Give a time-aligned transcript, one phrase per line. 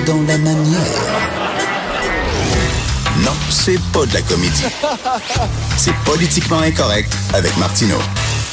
[0.00, 0.80] Est dans la manière.
[3.24, 4.64] Non, c'est pas de la comédie.
[5.76, 7.98] C'est politiquement incorrect avec Martineau.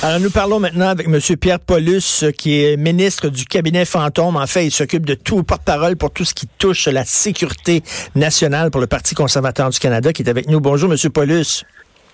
[0.03, 1.19] Alors, nous parlons maintenant avec M.
[1.39, 4.35] Pierre Paulus, qui est ministre du cabinet fantôme.
[4.35, 7.81] En fait, il s'occupe de tout, porte-parole pour tout ce qui touche la sécurité
[8.15, 10.59] nationale pour le Parti conservateur du Canada, qui est avec nous.
[10.59, 10.97] Bonjour, M.
[11.11, 11.63] Paulus.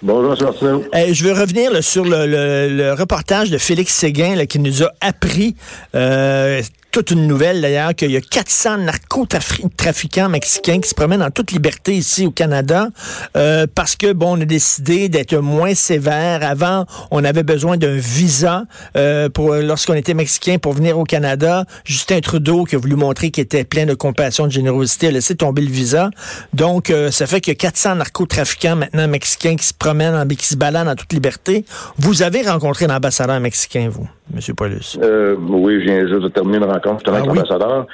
[0.02, 0.38] Bonjour, M.
[0.44, 0.84] Martineau.
[0.94, 4.59] Eh, je veux revenir là, sur le, le- le reportage de Félix Séguin là, qui
[4.59, 5.56] nous a appris
[5.95, 6.62] euh,
[6.94, 11.52] toute une nouvelle d'ailleurs qu'il y a 400 narcotrafiquants mexicains qui se promènent en toute
[11.52, 12.90] liberté ici au Canada
[13.36, 16.44] euh, parce que bon on a décidé d'être moins sévère.
[16.44, 21.66] Avant on avait besoin d'un visa euh, pour lorsqu'on était mexicain pour venir au Canada.
[21.84, 25.34] Justin Trudeau qui a voulu montrer qu'il était plein de compassion, de générosité, a laissé
[25.36, 26.12] tomber le visa.
[26.54, 30.28] Donc euh, ça fait qu'il y a 400 narcotrafiquants maintenant mexicains qui se promènent, en,
[30.28, 31.66] qui se baladent en toute liberté.
[31.98, 34.98] Vous avez rencontré l'ambassadeur mexicain vous, Monsieur Paulus.
[35.02, 37.38] Euh, oui, je viens juste de terminer une rencontre justement Ah avec oui?
[37.38, 37.88] l'ambassadeur.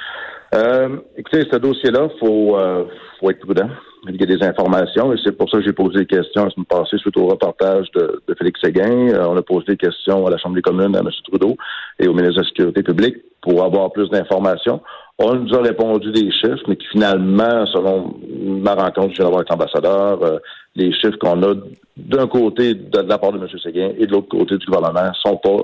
[0.54, 2.84] Euh, écoutez, ce dossier-là, il faut, euh,
[3.20, 3.68] faut être prudent.
[4.08, 6.50] Il y a des informations et c'est pour ça que j'ai posé des questions la
[6.50, 9.12] semaine passée suite au reportage de, de Félix Séguin.
[9.28, 11.08] On a posé des questions à la Chambre des communes, à M.
[11.28, 11.54] Trudeau
[11.98, 14.80] et au ministre de la Sécurité publique pour avoir plus d'informations.
[15.18, 19.50] On nous a répondu des chiffres, mais qui finalement, selon ma rencontre que d'avoir avec
[19.50, 20.38] l'ambassadeur, euh,
[20.76, 21.52] les chiffres qu'on a
[21.98, 23.46] d'un côté de, de la part de M.
[23.62, 25.58] Séguin et de l'autre côté du gouvernement sont pas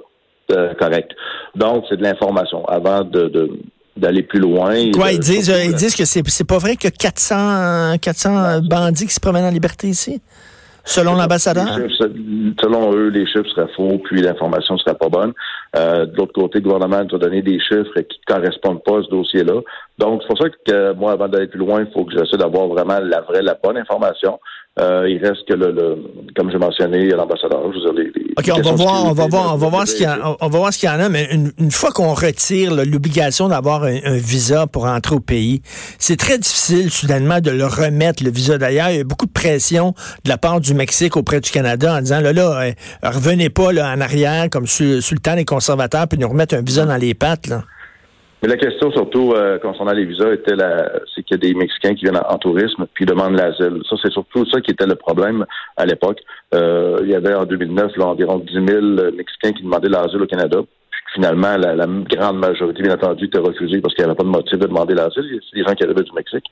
[0.51, 1.13] euh, corrects.
[1.55, 2.65] Donc, c'est de l'information.
[2.67, 3.51] Avant de, de-
[3.97, 4.75] d'aller plus loin.
[4.93, 8.61] Quoi, de- ils disent, euh, ils disent que c'est, c'est pas vrai que 400, 400
[8.63, 10.21] bandits qui se promènent en liberté ici,
[10.85, 11.67] selon l'ambassadeur?
[11.89, 12.11] Chiffres,
[12.63, 15.33] selon eux, les chiffres seraient faux, puis l'information serait pas bonne.
[15.77, 18.99] Euh, de l'autre côté, le gouvernement nous a donné des chiffres qui ne correspondent pas
[18.99, 19.61] à ce dossier-là.
[19.99, 22.37] Donc, c'est pour ça que euh, moi, avant d'aller plus loin, il faut que j'essaie
[22.37, 24.39] d'avoir vraiment la vraie, la bonne information.
[24.79, 25.97] Euh, il reste que le, le
[26.37, 29.27] comme j'ai mentionné, l'ambassadeur, je veux dire, les, les OK, on va voir, on va
[29.27, 31.01] voir, on va voir ce qu'il y a, on va voir ce qu'il y en
[31.01, 35.15] a, mais une, une fois qu'on retire là, l'obligation d'avoir un, un visa pour entrer
[35.15, 35.63] au pays,
[35.99, 38.91] c'est très difficile soudainement de le remettre, le visa d'ailleurs.
[38.91, 39.95] Il y a beaucoup de pression
[40.25, 42.73] de la part du Mexique auprès du Canada en disant, là, là, euh,
[43.03, 46.55] revenez pas là, en arrière comme sur, sur le temps des conservateurs puis nous remettre
[46.55, 47.47] un visa dans les pattes.
[47.47, 47.63] Là.
[48.47, 51.53] Mais la question surtout euh, concernant les visas était la, c'est qu'il y a des
[51.53, 53.83] Mexicains qui viennent en, tourisme puis demandent l'asile.
[53.91, 55.45] Ça, c'est surtout ça qui était le problème
[55.77, 56.21] à l'époque.
[56.55, 58.65] Euh, il y avait en 2009 là, environ 10 000
[59.17, 60.59] Mexicains qui demandaient l'asile au Canada.
[61.13, 64.29] Finalement, la, la grande majorité, bien entendu, était refusée parce qu'il n'y avait pas de
[64.29, 65.41] motif de demander l'asile.
[65.51, 66.45] C'est des gens qui arrivaient du Mexique.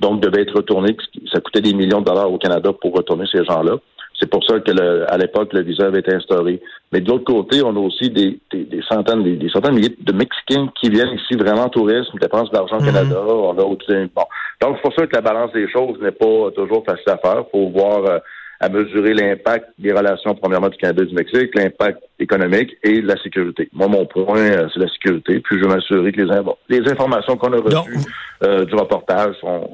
[0.00, 0.96] Donc, devaient être retournés.
[1.32, 3.76] Ça coûtait des millions de dollars au Canada pour retourner ces gens-là.
[4.18, 6.60] C'est pour ça que le- à l'époque, le visa avait été instauré.
[6.92, 9.76] Mais de l'autre côté, on a aussi des, des, des centaines, des, des centaines de
[9.76, 13.16] milliers de Mexicains qui viennent ici vraiment en tourisme, dépensent de l'argent au Canada.
[13.28, 14.22] On a aussi, bon.
[14.62, 17.44] Donc, c'est pour ça que la balance des choses n'est pas toujours facile à faire.
[17.52, 18.18] Faut voir euh,
[18.60, 23.06] à mesurer l'impact des relations, premièrement, du Canada et du Mexique, l'impact économique et de
[23.06, 23.68] la sécurité.
[23.72, 25.40] Moi, mon point, euh, c'est la sécurité.
[25.40, 26.20] Puis, je veux m'assurer que
[26.68, 28.06] les, informations qu'on a reçues Donc,
[28.44, 29.68] euh, du reportage sont,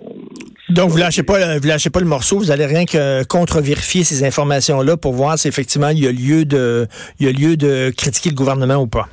[0.69, 4.05] Donc, vous lâchez pas, le- vous lâchez pas le morceau, vous allez rien que contre-vérifier
[4.05, 6.87] ces informations-là pour voir si effectivement il y a lieu de,
[7.21, 9.09] il y a lieu de critiquer le gouvernement ou pas.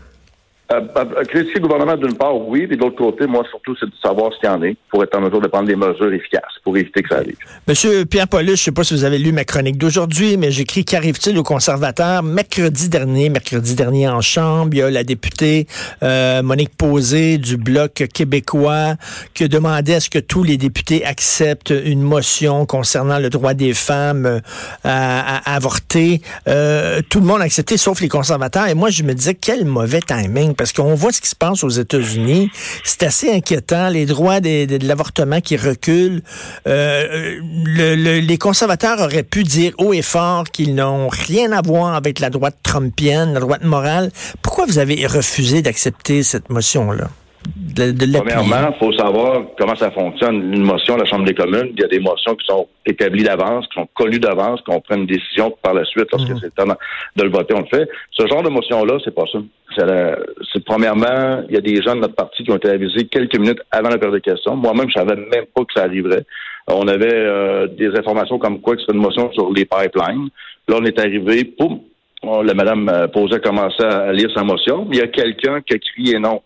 [0.71, 3.87] Euh, euh, critiquer le gouvernement d'une part, oui, puis de l'autre côté, moi surtout, c'est
[3.87, 6.13] de savoir ce qu'il y en est pour être en mesure de prendre des mesures
[6.13, 7.37] efficaces pour éviter que ça arrive.
[7.67, 10.85] Monsieur Pierre Paulus, je sais pas si vous avez lu ma chronique d'aujourd'hui, mais j'écris
[10.85, 15.65] qu'arrive-t-il aux conservateurs mercredi dernier, mercredi dernier en Chambre, il y a la députée
[16.03, 18.95] euh, Monique Posé du Bloc québécois
[19.33, 23.55] qui a demandé à ce que tous les députés acceptent une motion concernant le droit
[23.55, 24.39] des femmes euh,
[24.83, 26.21] à, à avorter.
[26.47, 28.67] Euh, tout le monde a accepté, sauf les conservateurs.
[28.67, 31.63] Et moi, je me disais, quel mauvais timing, parce qu'on voit ce qui se passe
[31.63, 32.51] aux États-Unis.
[32.83, 36.21] C'est assez inquiétant, les droits de, l'avortement qui reculent.
[36.67, 41.61] Euh, le- le- les conservateurs auraient pu dire haut et fort qu'ils n'ont rien à
[41.61, 44.11] voir avec la droite trumpienne, la droite morale.
[44.41, 47.09] Pourquoi vous avez refusé d'accepter cette motion-là?
[47.45, 48.17] De?
[48.17, 50.53] Premièrement, il faut savoir comment ça fonctionne.
[50.53, 53.23] Une motion à la Chambre des communes, il y a des motions qui sont établies
[53.23, 56.51] d'avance, qui sont connues d'avance, qu'on prenne une décision par la suite, lorsque c'est le
[56.51, 56.65] temps
[57.15, 57.87] de le voter, on le fait.
[58.11, 59.39] Ce genre de motion-là, c'est pas ça.
[60.51, 63.37] C'est premièrement, il y a des gens de notre parti qui ont été avisés quelques
[63.37, 64.55] minutes avant la période de questions.
[64.55, 66.25] Moi-même, je savais même pas que ça arriverait.
[66.67, 70.29] On avait euh, des informations comme quoi que c'était une motion sur les pipelines.
[70.67, 71.79] Là, on est arrivé, poum,
[72.23, 75.79] la madame euh, posait commençait à lire sa motion, il y a quelqu'un qui a
[75.79, 76.41] crié non.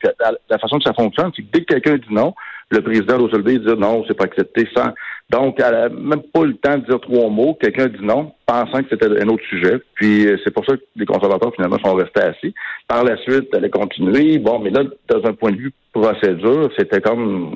[0.50, 2.34] la, façon que ça fonctionne, c'est que dès que quelqu'un dit non,
[2.70, 4.68] le président et dire non, c'est pas accepté.
[4.76, 4.92] Sans...
[5.30, 7.58] Donc, elle n'a même pas le temps de dire trois mots.
[7.60, 9.80] Quelqu'un dit non, pensant que c'était un autre sujet.
[9.96, 12.54] Puis euh, c'est pour ça que les conservateurs, finalement, sont restés assis.
[12.88, 14.38] Par la suite, elle a continué.
[14.40, 17.56] Bon, mais là, dans un point de vue procédure, c'était comme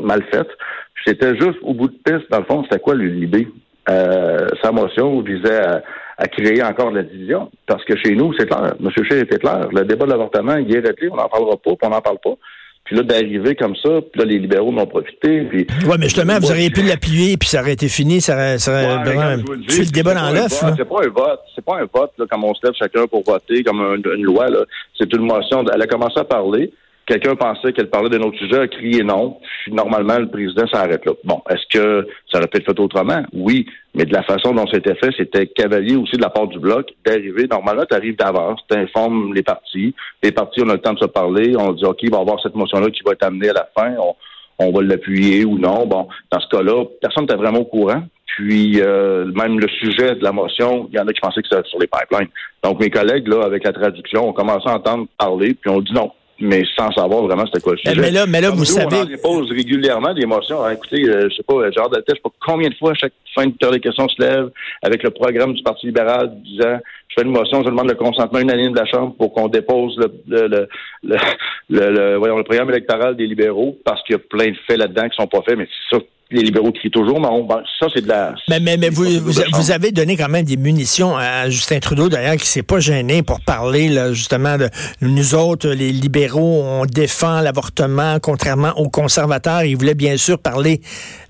[0.00, 0.46] mal fait.
[1.04, 3.48] C'était juste au bout de piste, dans le fond, c'était quoi l'idée?
[3.88, 5.82] Euh, sa motion visait à,
[6.26, 7.50] créer encore de la division.
[7.66, 8.74] Parce que chez nous, c'est clair.
[8.80, 8.90] M.
[8.90, 9.68] Scheer était clair.
[9.72, 12.18] Le débat de l'avortement, il est réglé, on n'en parlera pas, puis on n'en parle
[12.22, 12.36] pas.
[12.84, 15.42] Puis là, d'arriver comme ça, puis là, les libéraux m'ont profité.
[15.42, 18.58] Puis, ouais, mais justement, vous auriez pu l'appuyer, puis ça aurait été fini, ça aurait,
[18.58, 20.64] ça aurait le débat dans l'œuf.
[20.76, 23.22] C'est pas un vote, c'est pas un vote, là, comme on se lève chacun pour
[23.22, 24.64] voter, comme une, loi, là.
[24.98, 25.64] C'est une motion.
[25.72, 26.72] Elle a commencé à parler.
[27.10, 29.40] Quelqu'un pensait qu'elle parlait d'un autre sujet, a crié non.
[29.66, 31.10] Normalement, le président s'arrête là.
[31.24, 33.24] Bon, est-ce que ça aurait pu être fait autrement?
[33.32, 33.66] Oui,
[33.96, 36.86] mais de la façon dont c'était fait, c'était cavalier aussi de la part du bloc
[37.04, 37.48] d'arriver.
[37.50, 39.92] Normalement, tu arrives d'avance, tu informes les partis.
[40.22, 41.56] Les partis, on a le temps de se parler.
[41.58, 43.68] On dit, OK, il va y avoir cette motion-là qui va être amenée à la
[43.76, 43.92] fin.
[44.60, 45.86] On, va l'appuyer ou non.
[45.86, 48.04] Bon, dans ce cas-là, personne n'était vraiment au courant.
[48.36, 51.48] Puis euh, même le sujet de la motion, il y en a qui pensaient que
[51.50, 52.28] c'était sur les pipelines.
[52.62, 55.92] Donc mes collègues, là, avec la traduction, ont commencé à entendre parler, puis on dit
[55.92, 58.00] non, mais sans savoir vraiment c'était quoi le sujet.
[58.00, 59.00] Mais là, mais là vous savez.
[59.02, 60.64] On dépose régulièrement des motions.
[60.64, 62.94] Hein, écoutez, euh, je sais pas, genre de je sais pas combien de fois à
[62.94, 64.50] chaque fin de des questions se lève
[64.82, 66.78] avec le programme du Parti libéral disant
[67.10, 69.98] je fais une motion, je demande le consentement unanime de la Chambre pour qu'on dépose
[69.98, 70.68] le, le,
[71.02, 71.16] le,
[71.68, 75.08] le, voyons, le programme électoral des libéraux parce qu'il y a plein de faits là-dedans
[75.08, 77.28] qui sont pas faits, mais c'est ça les libéraux crient toujours, mais
[77.80, 78.34] ça, c'est de la...
[78.48, 82.36] Mais, mais, mais vous, vous, avez donné quand même des munitions à Justin Trudeau, d'ailleurs,
[82.36, 84.68] qui s'est pas gêné pour parler, là, justement, de
[85.00, 89.64] nous autres, les libéraux, on défend l'avortement, contrairement aux conservateurs.
[89.64, 90.80] Il voulait bien sûr parler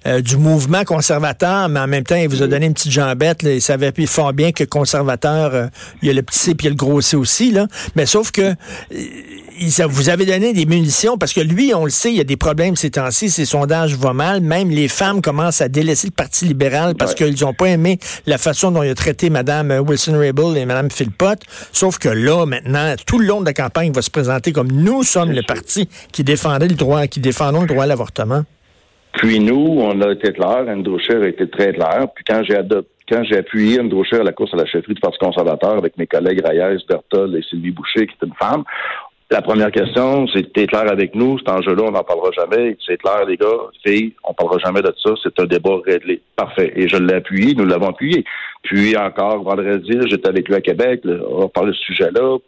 [0.07, 3.43] euh, du mouvement conservateur, mais en même temps, il vous a donné une petite jambette.
[3.43, 3.53] Là.
[3.53, 5.67] Il savait fort bien que conservateur, euh,
[6.03, 7.51] il y a le petit C puis il y a le gros C aussi.
[7.51, 7.67] Là.
[7.97, 12.11] Mais sauf que euh, vous avez donné des munitions parce que lui, on le sait,
[12.11, 13.31] il y a des problèmes ces temps-ci.
[13.31, 14.41] Ses sondages vont mal.
[14.41, 18.39] Même les femmes commencent à délaisser le Parti libéral parce qu'ils n'ont pas aimé la
[18.39, 21.41] façon dont il a traité Mme Wilson-Raybould et Mme Philpott.
[21.73, 24.71] Sauf que là, maintenant, tout le long de la campagne, il va se présenter comme
[24.73, 28.45] nous sommes le parti qui défendait le droit, qui défendons le droit à l'avortement.
[29.15, 32.07] Puis nous, on a été clair, Andrew Scheer a été très clair.
[32.15, 32.57] Puis quand j'ai
[33.11, 36.07] quand j'ai appuyé Andrew à la course à la chefferie du Parti conservateur avec mes
[36.07, 38.65] collègues Reyes, Bertol et Sylvie Boucher, qui est une femme,
[39.33, 42.77] la première question, c'est t'es clair avec nous, cet enjeu-là, on n'en parlera jamais.
[42.85, 43.47] C'est clair, les gars,
[43.87, 45.13] filles, on parlera jamais de ça.
[45.23, 46.21] C'est un débat réglé.
[46.35, 46.73] Parfait.
[46.75, 48.25] Et je l'ai appuyé, nous l'avons appuyé.
[48.65, 52.39] Puis encore vendredi, j'étais avec lui à Québec, on va parler de ce sujet-là.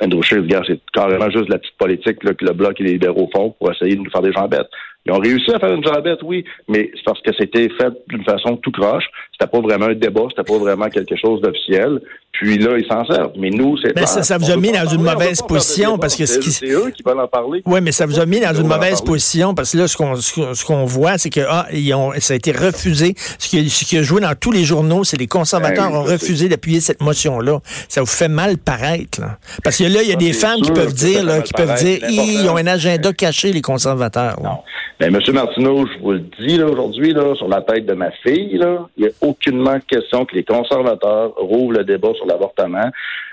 [0.00, 3.50] Andrew Scheer, c'est carrément juste la petite politique que le Bloc et les libéraux font
[3.58, 4.68] pour essayer de nous faire des gens bêtes.
[5.06, 8.24] Ils ont réussi à faire une jambette, oui, mais c'est parce que c'était fait d'une
[8.24, 9.04] façon tout croche.
[9.32, 12.00] C'était pas vraiment un débat, c'était pas vraiment quelque chose d'officiel.
[12.32, 13.32] Puis là, ils s'en servent.
[13.36, 16.26] Mais nous, c'est Mais ça, ça vous a mis dans une mauvaise position parce que
[16.26, 17.62] c'est eux qui veulent en parler.
[17.64, 20.16] Oui, mais ça vous a mis dans une mauvaise position parce que là, ce qu'on
[20.16, 23.14] ce qu'on voit, c'est que ah, ils ont, ça a été refusé.
[23.38, 26.02] Ce qui, ce qui a joué dans tous les journaux, c'est les conservateurs ben ont
[26.02, 27.60] refusé d'appuyer cette motion-là.
[27.88, 29.38] Ça vous fait mal paraître, là.
[29.62, 32.00] Parce que là, il y a des femmes qui peuvent dire, là, qui peuvent dire,
[32.08, 34.40] ils ont un agenda caché, les conservateurs.
[34.42, 34.58] Non.
[35.00, 35.18] Mais M.
[35.32, 38.60] Martineau, je vous le dis là, aujourd'hui, là, sur la tête de ma fille, il
[38.96, 42.90] n'y a aucunement question que les conservateurs rouvrent le débat sur l'avortement.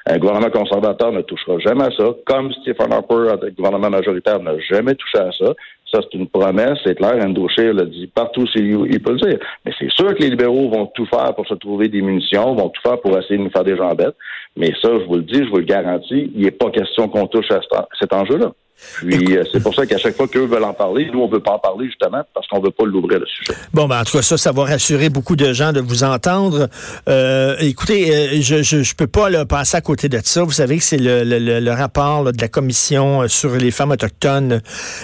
[0.07, 4.57] Un gouvernement conservateur ne touchera jamais à ça, comme Stephen Harper, le gouvernement majoritaire, n'a
[4.59, 5.53] jamais touché à ça.
[5.93, 7.23] Ça, c'est une promesse, c'est clair.
[7.23, 9.39] Andrew Scheer l'a dit partout, il peut le dire.
[9.63, 12.69] Mais c'est sûr que les libéraux vont tout faire pour se trouver des munitions, vont
[12.69, 14.15] tout faire pour essayer de nous faire des bêtes.
[14.55, 17.27] Mais ça, je vous le dis, je vous le garantis, il n'est pas question qu'on
[17.27, 17.59] touche à
[17.99, 18.51] cet enjeu-là.
[18.97, 21.33] Puis euh, c'est pour ça qu'à chaque fois qu'eux veulent en parler, nous, on ne
[21.33, 23.53] veut pas en parler justement parce qu'on ne veut pas l'ouvrir le sujet.
[23.73, 26.69] Bon, ben, en tout cas, ça, ça va rassurer beaucoup de gens de vous entendre.
[27.07, 30.43] Euh, écoutez, euh, je, je, peux pas là, passer à côté de ça.
[30.43, 34.61] Vous savez que c'est le, le, rapport de la commission sur les femmes autochtones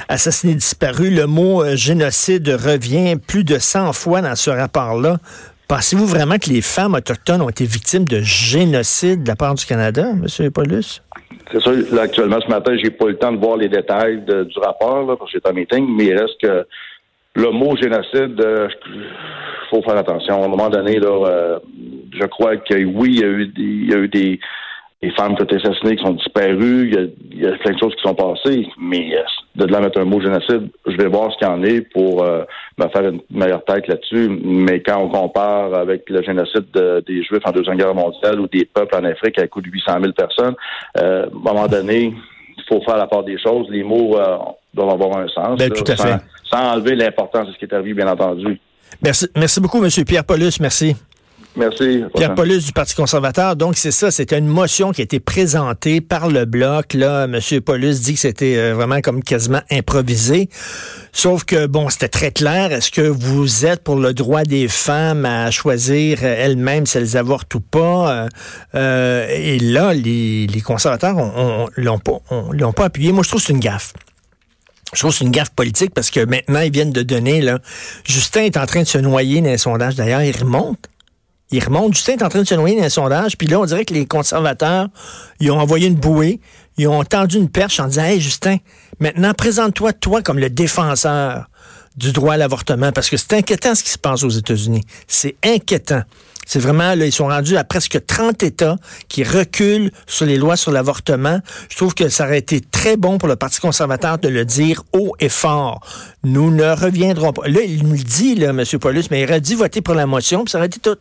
[0.09, 1.11] assassinées disparues.
[1.11, 5.17] Le mot génocide revient plus de 100 fois dans ce rapport-là.
[5.67, 9.65] Pensez-vous vraiment que les femmes autochtones ont été victimes de génocide de la part du
[9.65, 10.51] Canada, M.
[10.51, 11.01] Paulus?
[11.51, 11.71] C'est ça.
[11.95, 15.05] Là, actuellement, ce matin, j'ai pas eu le temps de voir les détails du rapport,
[15.05, 16.65] là, parce que j'étais en meeting, mais il reste que
[17.37, 18.67] le mot génocide, euh,
[19.69, 20.41] faut faire attention.
[20.41, 21.59] À un moment donné, là, euh,
[22.11, 24.39] je crois que oui, il y a eu des, il y a eu des,
[25.15, 26.91] femmes qui ont été assassinées, qui sont disparues,
[27.31, 29.21] il y, a, plein de choses qui sont passées, mais euh,
[29.57, 32.23] de là mettre un mot génocide, je vais voir ce qu'il y en est pour
[32.23, 32.43] euh,
[32.77, 34.29] me faire une meilleure tête là-dessus.
[34.43, 38.65] Mais quand on compare avec le génocide des Juifs en Deuxième Guerre mondiale ou des
[38.65, 40.55] peuples en Afrique à coût de 800 000 personnes,
[40.97, 42.13] euh, à un moment donné,
[42.55, 43.67] il faut faire la part des choses.
[43.69, 44.17] Les mots
[44.73, 45.57] doivent avoir un sens.
[45.57, 46.17] Ben, tout à fait.
[46.43, 48.59] Sans, enlever l'importance de ce qui est arrivé, bien entendu.
[49.01, 49.89] Merci, merci beaucoup, M.
[50.05, 50.59] Pierre Paulus.
[50.59, 50.95] Merci.
[51.57, 52.03] Merci.
[52.15, 53.55] Pierre Paulus du Parti conservateur.
[53.55, 54.11] Donc, c'est ça.
[54.11, 56.93] C'était une motion qui a été présentée par le Bloc.
[56.93, 57.39] Là, M.
[57.61, 60.49] Paulus dit que c'était euh, vraiment comme quasiment improvisé.
[61.11, 62.71] Sauf que, bon, c'était très clair.
[62.71, 67.53] Est-ce que vous êtes pour le droit des femmes à choisir elles-mêmes si elles avortent
[67.55, 68.27] ou pas?
[68.75, 72.19] Euh, et là, les, conservateurs on, l'ont pas,
[72.51, 73.11] l'ont pas appuyé.
[73.11, 73.93] Moi, je trouve que c'est une gaffe.
[74.93, 77.59] Je trouve que c'est une gaffe politique parce que maintenant, ils viennent de donner, là.
[78.05, 79.95] Justin est en train de se noyer dans un sondage.
[79.95, 80.87] D'ailleurs, il remonte.
[81.51, 81.93] Il remonte.
[81.93, 83.37] Justin est en train de se noyer dans un sondage.
[83.37, 84.87] Puis là, on dirait que les conservateurs,
[85.39, 86.39] ils ont envoyé une bouée.
[86.77, 88.57] Ils ont tendu une perche en disant, Hey, Justin,
[88.99, 91.47] maintenant, présente-toi, toi, comme le défenseur
[91.95, 92.91] du droit à l'avortement.
[92.91, 94.83] Parce que c'est inquiétant ce qui se passe aux États-Unis.
[95.07, 96.03] C'est inquiétant.
[96.45, 98.77] C'est vraiment, là, ils sont rendus à presque 30 États
[99.09, 101.41] qui reculent sur les lois sur l'avortement.
[101.69, 104.83] Je trouve que ça aurait été très bon pour le Parti conservateur de le dire
[104.93, 105.81] haut et fort.
[106.23, 107.49] Nous ne reviendrons pas.
[107.49, 108.63] Là, il nous le dit, là, M.
[108.79, 110.95] Paulus, mais il aurait dit voter pour la motion, puis ça aurait été tout.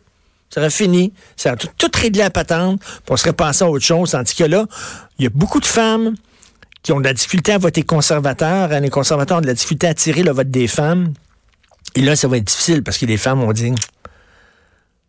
[0.49, 1.13] Ça aurait fini.
[1.35, 4.11] Ça aurait tout, réglé la patente, puis on serait passé à autre chose.
[4.11, 4.65] Tandis que là,
[5.19, 6.15] il y a beaucoup de femmes
[6.83, 8.71] qui ont de la difficulté à voter conservateur.
[8.71, 11.13] Hein, les conservateurs ont de la difficulté à tirer le vote des femmes.
[11.95, 13.73] Et là, ça va être difficile parce que les femmes ont dit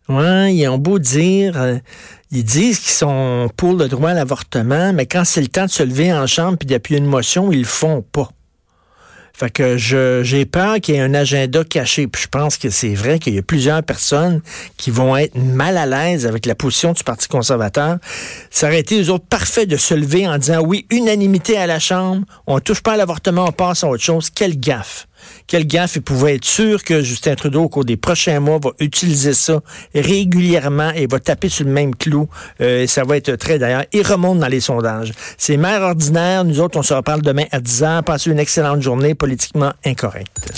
[0.09, 1.76] Ouais, ils ont beau dire, euh,
[2.30, 5.71] ils disent qu'ils sont pour le droit à l'avortement, mais quand c'est le temps de
[5.71, 8.30] se lever en chambre puis d'appuyer une motion, ils le font pas.
[9.38, 12.09] Fait que j'ai peur qu'il y ait un agenda caché.
[12.09, 14.40] Puis je pense que c'est vrai qu'il y a plusieurs personnes
[14.76, 17.99] qui vont être mal à l'aise avec la position du Parti conservateur.
[18.50, 21.78] Ça aurait été, eux autres, parfait de se lever en disant oui, unanimité à la
[21.78, 24.28] Chambre, on touche pas à l'avortement, on passe à autre chose.
[24.30, 25.08] Quelle gaffe.
[25.46, 25.96] Quelle gaffe.
[25.96, 29.60] Il pouvait être sûr que Justin Trudeau, au cours des prochains mois, va utiliser ça
[29.94, 32.28] régulièrement et va taper sur le même clou.
[32.60, 35.12] Euh, ça va être très, d'ailleurs, il remonte dans les sondages.
[35.37, 36.44] C'est mère ordinaire.
[36.44, 38.02] Nous autres, on se reparle demain à 10 h.
[38.02, 40.52] Passez une excellente journée politiquement incorrecte.